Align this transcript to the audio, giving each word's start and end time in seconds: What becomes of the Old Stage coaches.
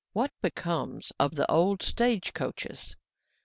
What 0.13 0.31
becomes 0.41 1.11
of 1.19 1.35
the 1.35 1.45
Old 1.51 1.83
Stage 1.83 2.33
coaches. 2.33 2.95